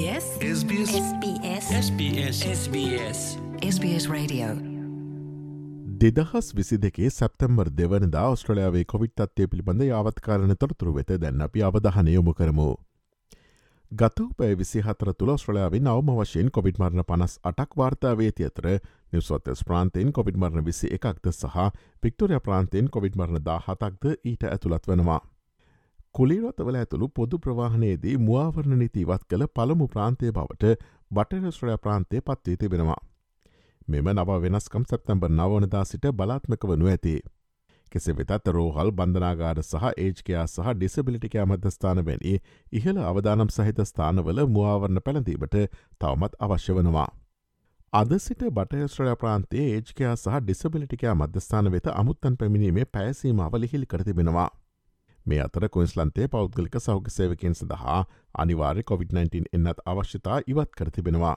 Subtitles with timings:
[0.00, 0.26] SBS?
[0.40, 0.90] SBS.
[0.90, 1.66] SBS.
[1.78, 2.36] SBS.
[2.52, 3.18] SBS.
[3.64, 4.46] SBS Radio.
[6.00, 12.14] දෙදහස් විසි දෙකේ සැප්තම්බර් දෙවනදා ඔස්ට්‍රලයාාවේ කොවිට් අත්තේ පිළිබඳ යාවත්කාරණ තොරතුරු වෙත දැන් අපි අවධහනය
[12.14, 12.68] යොමු කරමු.
[13.92, 18.70] ගතපෑ විසි හතර තුළ ස්ට්‍රලයාාවේ නවම වශයෙන් කොවිඩ් මරණ පනස් අටක් වාර්තාාවේති අතර
[19.12, 21.68] නිවසොත්තස් ප්‍රාන්තයෙන් කොවිඩ් මරණ විසි එකක්ද සහ
[22.00, 25.20] පික්ටෝරිය ප්‍රාන්තයෙන් කොවිඩ් මරණ දා හතක්ද ඊට ඇතුළත් වනවා.
[26.14, 30.72] කුලිරොතවල ඇතුළු පොදු ප්‍රවාහනයේදී මුවාවරණ නීතිවත් කළ පළමු ප්‍රාන්තය බවට
[31.10, 33.00] බටරස්ට්‍රලයා ප්‍රාන්තය පත්වී තිබෙනවා.
[33.88, 37.14] මෙම නව වෙනස්කම් සැප්තැම්බර් නවනදා සිට බලාත්මක වනු ඇති.
[37.92, 42.34] කෙසෙ වෙතත් රෝහල් බන්ධනාගාර සහ ඒජ්කයා සහ ඩිසබිලිටිකයා මධස්ථාන වැනි
[42.72, 45.56] ඉහළ අවදානම් සහිත ස්ථානවල මුවාවරණ පැළඳීමට
[46.00, 47.08] තවමත් අවශ්‍ය වනවා.
[47.92, 54.50] අද සිට බටයස්ට්‍රලයා ප්‍රාන්තේ ඒජ්කයා සහ ඩිසබිලිටිකයා මධස්ථාන වෙත අමුත්තන් පැමිණීමේ පැසීමාව ලිහිල් කරතිබෙනවා.
[55.26, 58.00] මේ අතර කොයිස්ලන්තේ පෞද්ගලික සෞඛ්‍ය සේවකෙන් සඳහා
[58.38, 61.36] අනිවාර්ය COොVID-19 එන්නත් අවශ්‍යතා ඉවත් කරතිබෙනවා.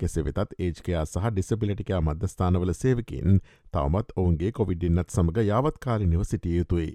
[0.00, 3.40] කෙසෙ වෙතත් ඒජකයා සහ ඩිසබිලිටිකයා මධස්ථානවල සේවකින්
[3.72, 6.92] තවමත් ඔවුන්ගේ කොවිඩින්නත් සමඟ යාවත්කාලිනිව සිටිය යුතුයි.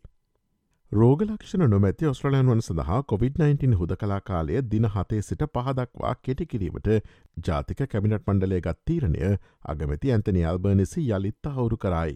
[0.91, 6.87] රෝගලක්ෂණ නොමැති ඔස්ට්‍රලයන් වන සඳහා COොVID-19 හුද කලා කාලය දින හතේ සිට පහදක්වා කෙටිකිරීමට
[7.47, 9.33] ජාතික කැමිනට මණ්ඩලේ ගත් තීරණය
[9.73, 12.15] අගමැති ඇන්තනි අල්බර්නිසි යළිත්ත හවුරු කරයි.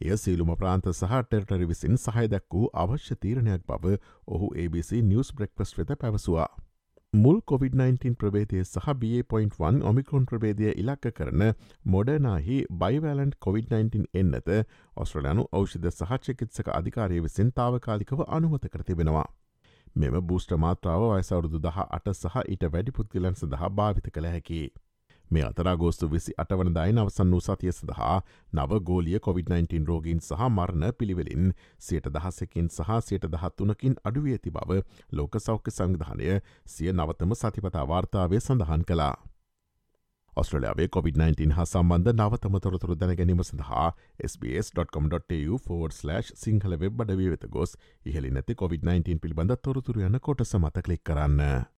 [0.00, 3.96] එය සීලුම ප්‍රාන්ත සහ ටෙරටරි විසින් සහය දැක් වූ අවශ්‍ය තීරණයක් බව
[4.28, 6.48] ඔහු ABC නිියස් බ්‍රෙක්පස් වෙත පැවසවා.
[7.12, 11.44] මුල් COොVID-19 ප්‍රවේදය සහ BA.1 ඔමිකරොන් ප්‍රබේදය ඉලක්ක කරන
[11.86, 14.50] මොඩනාහි බයිවලන්ඩ් COොVID-19 එන්නත
[14.96, 19.26] ඔස්ට්‍රලයානු ෞෂධ සහචකිත්සක අධිකාරය විසින් තාවකාලිකව අනුමත කරතිබෙනවා.
[19.96, 24.62] මෙම බූෂ්ට මාත්‍රාව වයසවරුදු දහ අට සහ ඊට වැඩි පුද්ගලන් සඳහා භාවිත කළ හැකි.
[25.34, 30.92] මේ අතරගෝස්තු විසි අටවන දයි අවසන් වූ සතිය සඳහා නව ගෝලිය COොVID-19 රෝගීන් සහ මරණ
[30.98, 34.82] පිළිවෙලින් සියට දහසකින් සහ සියට දහත්තුනකින් අඩුවේ ඇති බව
[35.12, 39.16] ලෝක සෞඛ්‍ය සංවිධානය සිය නවතම සතිපතා වාර්තාවේ සඳහන් කලා.
[40.32, 43.92] ඔස්ට්‍රලයාාවේ COොVID-19 හා සම්බන්ධ නවතම තොරතුරු දැනගැනීම සඳහා
[44.30, 47.76] SBS.com.tu4/ සිංහල වෙබ් අඩවී වෙත ගොස්
[48.06, 51.73] ඉහලි නැති COොVID-19 පිළිබඳ තොරතුරු යන කොට සමත කලික් කරන්න.